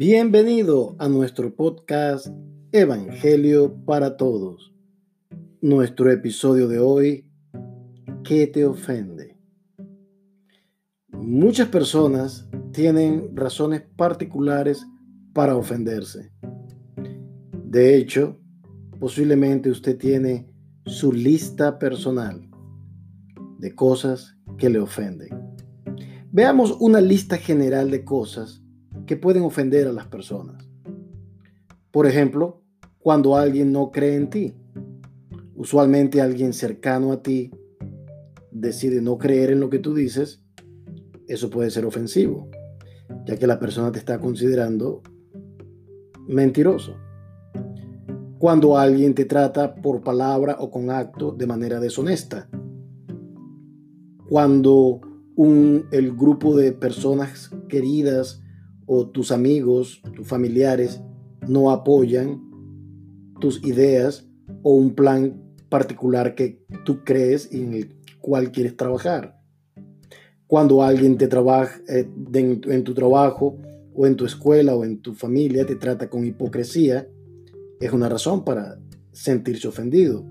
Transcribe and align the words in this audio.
Bienvenido 0.00 0.94
a 1.00 1.08
nuestro 1.08 1.56
podcast 1.56 2.28
Evangelio 2.70 3.84
para 3.84 4.16
Todos. 4.16 4.72
Nuestro 5.60 6.12
episodio 6.12 6.68
de 6.68 6.78
hoy, 6.78 7.28
¿qué 8.22 8.46
te 8.46 8.64
ofende? 8.64 9.36
Muchas 11.08 11.66
personas 11.66 12.48
tienen 12.72 13.34
razones 13.34 13.82
particulares 13.96 14.86
para 15.32 15.56
ofenderse. 15.56 16.30
De 17.64 17.96
hecho, 17.96 18.38
posiblemente 19.00 19.68
usted 19.68 19.98
tiene 19.98 20.48
su 20.86 21.12
lista 21.12 21.76
personal 21.76 22.48
de 23.58 23.74
cosas 23.74 24.38
que 24.58 24.70
le 24.70 24.78
ofenden. 24.78 25.56
Veamos 26.30 26.76
una 26.78 27.00
lista 27.00 27.36
general 27.36 27.90
de 27.90 28.04
cosas 28.04 28.62
que 29.08 29.16
pueden 29.16 29.42
ofender 29.42 29.88
a 29.88 29.92
las 29.92 30.06
personas. 30.06 30.68
Por 31.90 32.06
ejemplo, 32.06 32.62
cuando 32.98 33.36
alguien 33.36 33.72
no 33.72 33.90
cree 33.90 34.14
en 34.14 34.28
ti. 34.28 34.54
Usualmente 35.56 36.20
alguien 36.20 36.52
cercano 36.52 37.10
a 37.10 37.22
ti 37.22 37.50
decide 38.52 39.00
no 39.00 39.16
creer 39.16 39.50
en 39.50 39.60
lo 39.60 39.70
que 39.70 39.78
tú 39.78 39.94
dices. 39.94 40.44
Eso 41.26 41.48
puede 41.48 41.70
ser 41.70 41.86
ofensivo, 41.86 42.50
ya 43.24 43.38
que 43.38 43.46
la 43.46 43.58
persona 43.58 43.90
te 43.90 43.98
está 43.98 44.20
considerando 44.20 45.02
mentiroso. 46.28 46.94
Cuando 48.38 48.76
alguien 48.76 49.14
te 49.14 49.24
trata 49.24 49.74
por 49.74 50.02
palabra 50.02 50.58
o 50.60 50.70
con 50.70 50.90
acto 50.90 51.32
de 51.32 51.46
manera 51.46 51.80
deshonesta. 51.80 52.48
Cuando 54.28 55.00
un, 55.34 55.86
el 55.92 56.14
grupo 56.14 56.54
de 56.56 56.72
personas 56.72 57.50
queridas 57.68 58.42
o 58.88 59.06
tus 59.06 59.30
amigos, 59.30 60.02
tus 60.16 60.26
familiares 60.26 61.00
no 61.46 61.70
apoyan 61.70 62.42
tus 63.38 63.62
ideas 63.64 64.26
o 64.62 64.74
un 64.74 64.94
plan 64.94 65.40
particular 65.68 66.34
que 66.34 66.64
tú 66.84 67.04
crees 67.04 67.52
y 67.52 67.60
en 67.60 67.74
el 67.74 67.96
cual 68.20 68.50
quieres 68.50 68.76
trabajar. 68.76 69.40
Cuando 70.46 70.82
alguien 70.82 71.18
te 71.18 71.28
trabaja 71.28 71.78
eh, 71.88 72.08
en 72.32 72.84
tu 72.84 72.94
trabajo 72.94 73.58
o 73.94 74.06
en 74.06 74.16
tu 74.16 74.24
escuela 74.24 74.74
o 74.74 74.84
en 74.84 75.02
tu 75.02 75.14
familia 75.14 75.66
te 75.66 75.76
trata 75.76 76.08
con 76.08 76.24
hipocresía, 76.24 77.06
es 77.80 77.92
una 77.92 78.08
razón 78.08 78.42
para 78.44 78.80
sentirse 79.12 79.68
ofendido. 79.68 80.24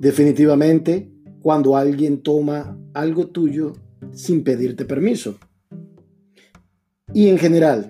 Definitivamente, 0.00 1.10
cuando 1.42 1.76
alguien 1.76 2.22
toma 2.22 2.78
algo 2.94 3.26
tuyo 3.26 3.74
sin 4.12 4.42
pedirte 4.42 4.86
permiso. 4.86 5.36
Y 7.14 7.28
en 7.28 7.38
general, 7.38 7.88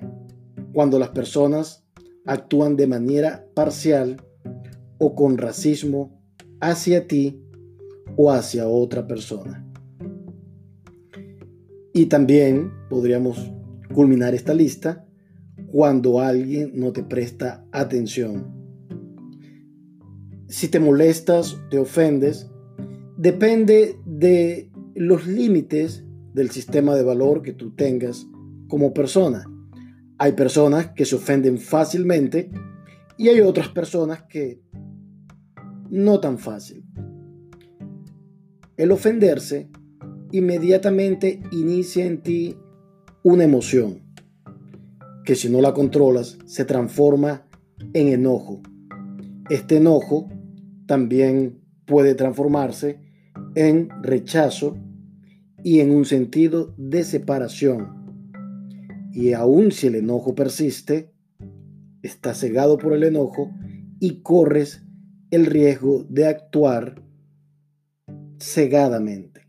cuando 0.75 0.99
las 0.99 1.09
personas 1.09 1.83
actúan 2.27 2.77
de 2.77 2.87
manera 2.87 3.49
parcial 3.55 4.19
o 4.99 5.15
con 5.15 5.39
racismo 5.39 6.21
hacia 6.61 7.09
ti 7.09 7.43
o 8.17 8.31
hacia 8.31 8.69
otra 8.69 9.07
persona. 9.07 9.67
Y 11.95 12.07
también 12.07 12.71
podríamos 12.91 13.51
culminar 13.95 14.35
esta 14.35 14.53
lista 14.53 15.07
cuando 15.73 16.21
alguien 16.21 16.73
no 16.75 16.93
te 16.93 17.03
presta 17.03 17.65
atención. 17.73 18.53
Si 20.49 20.69
te 20.69 20.81
molestas, 20.81 21.57
te 21.71 21.79
ofendes, 21.79 22.51
depende 23.17 23.99
de 24.05 24.71
los 24.95 25.27
límites 25.27 26.05
del 26.35 26.51
sistema 26.51 26.95
de 26.95 27.05
valor 27.05 27.41
que 27.41 27.55
tú 27.55 27.75
tengas 27.75 28.27
como 28.75 28.93
persona. 28.93 29.49
Hay 30.19 30.33
personas 30.33 30.89
que 30.97 31.05
se 31.05 31.15
ofenden 31.15 31.59
fácilmente 31.59 32.51
y 33.17 33.29
hay 33.29 33.41
otras 33.41 33.69
personas 33.69 34.25
que 34.25 34.65
no 35.91 36.19
tan 36.19 36.39
fácil. 36.39 36.85
El 38.77 38.91
ofenderse 38.91 39.71
inmediatamente 40.33 41.41
inicia 41.53 42.05
en 42.05 42.21
ti 42.21 42.57
una 43.23 43.45
emoción 43.45 44.03
que 45.25 45.37
si 45.37 45.49
no 45.49 45.61
la 45.61 45.73
controlas 45.73 46.37
se 46.45 46.65
transforma 46.65 47.47
en 47.93 48.09
enojo. 48.09 48.61
Este 49.51 49.77
enojo 49.77 50.29
también 50.89 51.61
puede 51.87 52.17
transformarse 52.17 52.99
en 53.55 53.89
rechazo 54.03 54.77
y 55.63 55.79
en 55.79 55.93
un 55.93 56.05
sentido 56.05 56.75
de 56.77 57.05
separación 57.05 58.04
y 59.15 59.33
aun 59.33 59.71
si 59.71 59.87
el 59.87 59.95
enojo 59.95 60.35
persiste, 60.35 61.13
estás 62.03 62.41
cegado 62.41 62.79
por 62.79 62.95
el 62.95 63.05
enojo 63.05 63.53
y 64.01 64.23
corres 64.23 64.83
el 65.31 65.47
riesgo 65.47 66.05
de 66.11 66.27
actuar 66.27 67.01
cegadamente. 68.41 69.43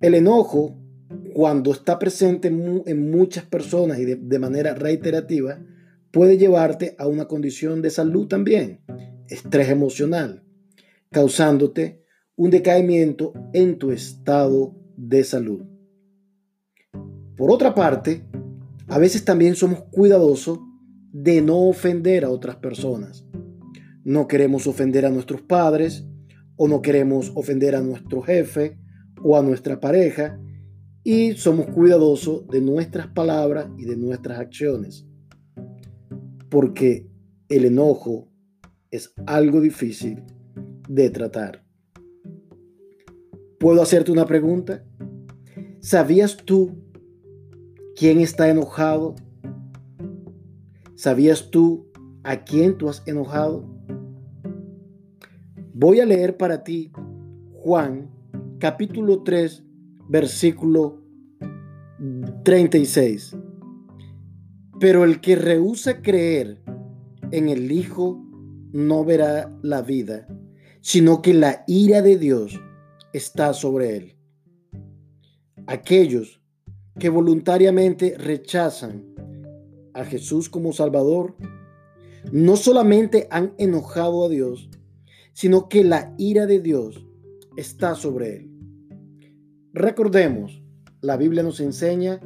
El 0.00 0.14
enojo, 0.14 0.76
cuando 1.32 1.70
está 1.70 2.00
presente 2.00 2.48
en 2.48 3.10
muchas 3.10 3.44
personas 3.44 4.00
y 4.00 4.04
de 4.04 4.38
manera 4.40 4.74
reiterativa, 4.74 5.60
puede 6.10 6.38
llevarte 6.38 6.96
a 6.98 7.06
una 7.06 7.26
condición 7.26 7.82
de 7.82 7.90
salud 7.90 8.26
también, 8.26 8.80
estrés 9.28 9.68
emocional, 9.68 10.42
causándote 11.12 12.04
un 12.34 12.50
decaimiento 12.50 13.32
en 13.52 13.78
tu 13.78 13.92
estado 13.92 14.74
de 14.96 15.22
salud. 15.22 15.71
Por 17.36 17.50
otra 17.50 17.74
parte, 17.74 18.24
a 18.88 18.98
veces 18.98 19.24
también 19.24 19.54
somos 19.54 19.84
cuidadosos 19.90 20.58
de 21.12 21.40
no 21.40 21.68
ofender 21.68 22.24
a 22.24 22.30
otras 22.30 22.56
personas. 22.56 23.26
No 24.04 24.26
queremos 24.26 24.66
ofender 24.66 25.06
a 25.06 25.10
nuestros 25.10 25.42
padres 25.42 26.06
o 26.56 26.68
no 26.68 26.82
queremos 26.82 27.32
ofender 27.34 27.74
a 27.74 27.82
nuestro 27.82 28.22
jefe 28.22 28.78
o 29.22 29.38
a 29.38 29.42
nuestra 29.42 29.80
pareja 29.80 30.40
y 31.04 31.32
somos 31.32 31.66
cuidadosos 31.66 32.46
de 32.48 32.60
nuestras 32.60 33.08
palabras 33.08 33.68
y 33.78 33.84
de 33.84 33.96
nuestras 33.96 34.38
acciones. 34.38 35.06
Porque 36.48 37.08
el 37.48 37.64
enojo 37.64 38.28
es 38.90 39.12
algo 39.26 39.60
difícil 39.60 40.22
de 40.88 41.10
tratar. 41.10 41.64
¿Puedo 43.58 43.80
hacerte 43.80 44.12
una 44.12 44.26
pregunta? 44.26 44.84
¿Sabías 45.80 46.36
tú 46.36 46.82
¿Quién 47.94 48.20
está 48.20 48.48
enojado? 48.48 49.14
¿Sabías 50.94 51.50
tú 51.50 51.86
a 52.22 52.42
quién 52.44 52.78
tú 52.78 52.88
has 52.88 53.02
enojado? 53.06 53.64
Voy 55.74 56.00
a 56.00 56.06
leer 56.06 56.36
para 56.36 56.64
ti 56.64 56.90
Juan 57.52 58.10
capítulo 58.58 59.22
3 59.22 59.64
versículo 60.08 61.02
36. 62.44 63.36
Pero 64.80 65.04
el 65.04 65.20
que 65.20 65.36
rehúsa 65.36 66.02
creer 66.02 66.62
en 67.30 67.48
el 67.48 67.70
Hijo 67.70 68.24
no 68.72 69.04
verá 69.04 69.56
la 69.62 69.82
vida, 69.82 70.26
sino 70.80 71.20
que 71.22 71.34
la 71.34 71.64
ira 71.66 72.00
de 72.00 72.18
Dios 72.18 72.58
está 73.12 73.52
sobre 73.52 73.96
él. 73.96 74.16
Aquellos 75.66 76.41
que 76.98 77.08
voluntariamente 77.08 78.16
rechazan 78.18 79.04
a 79.94 80.04
Jesús 80.04 80.48
como 80.48 80.72
Salvador, 80.72 81.36
no 82.30 82.56
solamente 82.56 83.26
han 83.30 83.54
enojado 83.58 84.24
a 84.24 84.28
Dios, 84.28 84.70
sino 85.32 85.68
que 85.68 85.84
la 85.84 86.14
ira 86.18 86.46
de 86.46 86.60
Dios 86.60 87.06
está 87.56 87.94
sobre 87.94 88.36
él. 88.36 88.50
Recordemos, 89.72 90.62
la 91.00 91.16
Biblia 91.16 91.42
nos 91.42 91.60
enseña, 91.60 92.20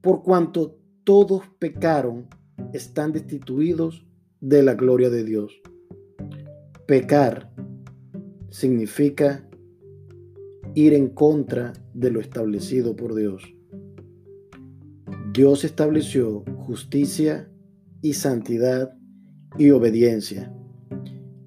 por 0.00 0.22
cuanto 0.22 0.76
todos 1.04 1.42
pecaron, 1.58 2.28
están 2.72 3.12
destituidos 3.12 4.06
de 4.40 4.62
la 4.62 4.74
gloria 4.74 5.08
de 5.08 5.24
Dios. 5.24 5.62
Pecar 6.86 7.50
significa 8.50 9.48
ir 10.74 10.92
en 10.92 11.08
contra 11.08 11.72
de 11.94 12.10
lo 12.10 12.20
establecido 12.20 12.96
por 12.96 13.14
Dios. 13.14 13.53
Dios 15.34 15.64
estableció 15.64 16.44
justicia 16.58 17.50
y 18.02 18.12
santidad 18.12 18.96
y 19.58 19.72
obediencia. 19.72 20.54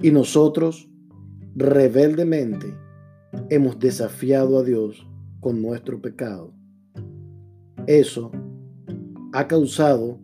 Y 0.02 0.12
nosotros 0.12 0.90
rebeldemente 1.56 2.68
hemos 3.50 3.80
desafiado 3.80 4.60
a 4.60 4.64
Dios 4.64 5.08
con 5.40 5.62
nuestro 5.62 6.02
pecado. 6.02 6.54
Eso 7.86 8.30
ha 9.32 9.48
causado 9.48 10.20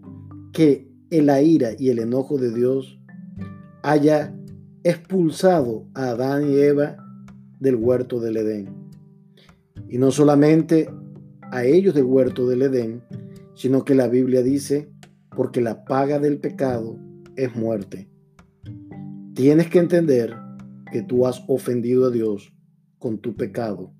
que 0.52 0.92
la 1.10 1.42
ira 1.42 1.70
y 1.80 1.88
el 1.88 2.00
enojo 2.00 2.38
de 2.38 2.54
Dios 2.54 3.00
haya 3.82 4.38
expulsado 4.84 5.88
a 5.94 6.10
Adán 6.10 6.52
y 6.52 6.58
Eva 6.58 6.98
del 7.62 7.76
huerto 7.76 8.20
del 8.20 8.36
Edén. 8.36 8.76
Y 9.88 10.00
no 10.00 10.12
solamente 10.12 10.90
a 11.50 11.64
ellos 11.64 11.94
del 11.94 12.04
huerto 12.04 12.46
del 12.46 12.64
Edén, 12.64 13.02
sino 13.56 13.86
que 13.86 13.96
la 13.96 14.08
Biblia 14.08 14.44
dice, 14.44 14.92
porque 15.36 15.62
la 15.62 15.86
paga 15.86 16.20
del 16.20 16.40
pecado 16.40 16.98
es 17.36 17.56
muerte. 17.56 18.10
Tienes 19.34 19.70
que 19.70 19.80
entender 19.80 20.36
que 20.92 21.02
tú 21.02 21.26
has 21.26 21.44
ofendido 21.48 22.06
a 22.06 22.12
Dios 22.12 22.54
con 23.00 23.18
tu 23.18 23.36
pecado. 23.36 23.94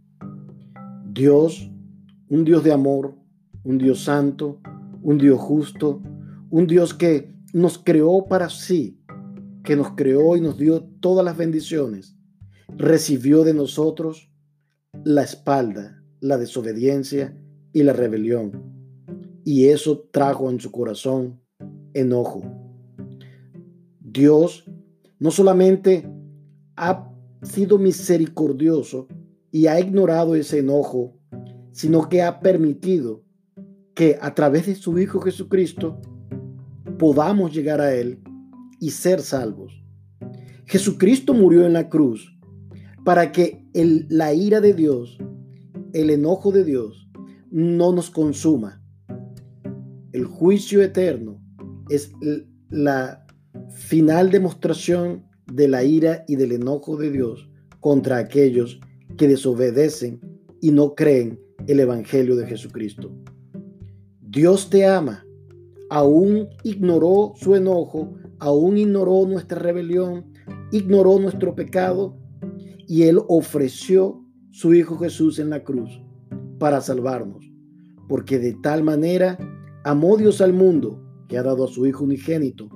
Dios, 1.12 1.72
un 2.30 2.44
Dios 2.44 2.64
de 2.64 2.72
amor, 2.72 3.16
un 3.64 3.78
Dios 3.78 4.04
santo, 4.04 4.62
un 5.02 5.18
Dios 5.18 5.40
justo, 5.40 6.02
un 6.50 6.68
Dios 6.68 6.94
que 6.94 7.36
nos 7.54 7.78
creó 7.78 8.26
para 8.28 8.50
sí, 8.50 9.00
que 9.64 9.76
nos 9.76 9.92
creó 9.92 10.36
y 10.36 10.42
nos 10.42 10.58
dio 10.58 10.84
todas 11.00 11.26
las 11.26 11.38
bendiciones, 11.38 12.16
recibió 12.78 13.44
de 13.44 13.54
nosotros 13.54 14.32
la 15.04 15.24
espalda, 15.24 16.04
la 16.20 16.38
desobediencia 16.38 17.38
y 17.72 17.84
la 17.84 17.94
rebelión. 17.94 18.73
Y 19.44 19.68
eso 19.68 20.08
trajo 20.12 20.50
en 20.50 20.60
su 20.60 20.72
corazón 20.72 21.42
enojo. 21.94 22.44
Dios 24.00 24.66
no 25.20 25.32
solamente 25.32 26.10
ha 26.76 27.10
sido 27.42 27.78
misericordioso 27.78 29.08
y 29.52 29.68
ha 29.68 29.80
ignorado 29.80 30.36
ese 30.36 30.60
enojo, 30.60 31.18
sino 31.72 32.10
que 32.10 32.22
ha 32.22 32.40
permitido 32.40 33.24
que 33.94 34.18
a 34.22 34.34
través 34.34 34.66
de 34.66 34.76
su 34.76 34.98
Hijo 35.00 35.20
Jesucristo 35.20 36.00
podamos 36.98 37.54
llegar 37.54 37.82
a 37.82 37.94
Él 37.94 38.22
y 38.80 38.92
ser 38.92 39.22
salvos. 39.22 39.84
Jesucristo 40.66 41.34
murió 41.34 41.66
en 41.66 41.74
la 41.74 41.90
cruz 41.90 42.38
para 43.04 43.32
que 43.32 43.66
el, 43.74 44.08
la 44.10 44.34
ira 44.34 44.62
de 44.62 44.74
Dios, 44.74 45.18
el 45.94 46.10
enojo 46.10 46.52
de 46.52 46.64
Dios, 46.64 47.10
no 47.52 47.92
nos 47.92 48.10
consuma. 48.10 48.83
El 50.14 50.26
juicio 50.26 50.84
eterno 50.84 51.42
es 51.90 52.12
la 52.70 53.26
final 53.72 54.30
demostración 54.30 55.26
de 55.52 55.68
la 55.68 55.84
ira 55.84 56.24
y 56.28 56.36
del 56.36 56.52
enojo 56.52 56.98
de 56.98 57.12
Dios 57.12 57.50
contra 57.80 58.18
aquellos 58.18 58.80
que 59.18 59.28
desobedecen 59.28 60.22
y 60.62 60.72
no 60.72 60.94
creen 60.94 61.40
el 61.68 61.80
Evangelio 61.80 62.36
de 62.36 62.46
Jesucristo. 62.46 63.12
Dios 64.22 64.70
te 64.70 64.86
ama, 64.86 65.26
aún 65.90 66.48
ignoró 66.64 67.34
su 67.36 67.56
enojo, 67.56 68.14
aún 68.38 68.78
ignoró 68.78 69.26
nuestra 69.28 69.60
rebelión, 69.60 70.32
ignoró 70.72 71.20
nuestro 71.20 71.56
pecado 71.56 72.16
y 72.88 73.04
Él 73.04 73.20
ofreció 73.28 74.24
su 74.52 74.76
Hijo 74.76 74.98
Jesús 74.98 75.40
en 75.40 75.50
la 75.50 75.64
cruz 75.64 76.00
para 76.60 76.82
salvarnos, 76.82 77.52
porque 78.08 78.38
de 78.38 78.54
tal 78.54 78.84
manera 78.84 79.38
amó 79.84 80.18
Dios 80.18 80.42
al 80.42 80.54
mundo 80.54 81.02
que 81.28 81.38
ha 81.38 81.44
dado 81.44 81.66
a 81.66 81.68
su 81.68 81.86
Hijo 81.86 82.04
unigénito, 82.04 82.70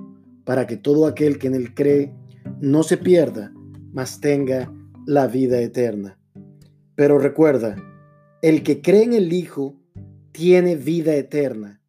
para 0.44 0.66
que 0.66 0.76
todo 0.76 1.06
aquel 1.06 1.38
que 1.38 1.48
en 1.48 1.54
Él 1.54 1.74
cree 1.74 2.14
no 2.60 2.82
se 2.82 2.96
pierda, 2.96 3.52
mas 3.92 4.20
tenga 4.20 4.72
la 5.06 5.26
vida 5.26 5.60
eterna. 5.60 6.18
Pero 6.94 7.18
recuerda, 7.18 7.76
el 8.42 8.62
que 8.62 8.80
cree 8.80 9.04
en 9.04 9.12
el 9.12 9.32
Hijo 9.32 9.76
tiene 10.32 10.76
vida 10.76 11.14
eterna, 11.14 11.80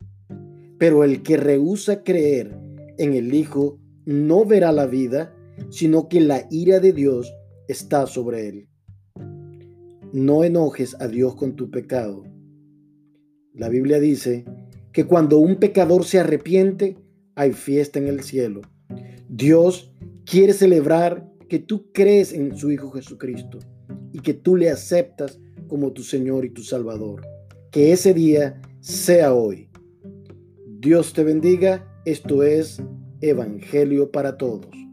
pero 0.77 1.03
el 1.03 1.23
que 1.23 1.37
rehúsa 1.37 2.03
creer 2.03 2.57
en 2.97 3.13
el 3.13 3.33
Hijo 3.33 3.79
no 4.05 4.45
verá 4.45 4.71
la 4.71 4.87
vida, 4.87 5.35
sino 5.69 6.07
que 6.07 6.21
la 6.21 6.47
ira 6.49 6.79
de 6.79 6.93
Dios 6.93 7.33
está 7.67 8.07
sobre 8.07 8.47
él. 8.49 8.69
No 10.11 10.43
enojes 10.43 10.99
a 10.99 11.07
Dios 11.07 11.35
con 11.35 11.55
tu 11.55 11.69
pecado. 11.69 12.23
La 13.53 13.69
Biblia 13.69 13.99
dice 13.99 14.45
que 14.91 15.05
cuando 15.05 15.37
un 15.37 15.57
pecador 15.57 16.03
se 16.05 16.19
arrepiente, 16.19 16.97
hay 17.35 17.53
fiesta 17.53 17.99
en 17.99 18.07
el 18.07 18.23
cielo. 18.23 18.61
Dios 19.27 19.93
quiere 20.25 20.53
celebrar 20.53 21.29
que 21.47 21.59
tú 21.59 21.91
crees 21.91 22.33
en 22.33 22.55
su 22.57 22.71
Hijo 22.71 22.91
Jesucristo 22.91 23.59
y 24.11 24.19
que 24.19 24.33
tú 24.33 24.55
le 24.55 24.69
aceptas 24.69 25.39
como 25.67 25.93
tu 25.93 26.03
Señor 26.03 26.45
y 26.45 26.49
tu 26.49 26.63
Salvador. 26.63 27.21
Que 27.71 27.91
ese 27.91 28.13
día 28.13 28.61
sea 28.79 29.33
hoy. 29.33 29.69
Dios 30.65 31.13
te 31.13 31.23
bendiga. 31.23 31.85
Esto 32.05 32.43
es 32.43 32.81
Evangelio 33.21 34.11
para 34.11 34.37
Todos. 34.37 34.88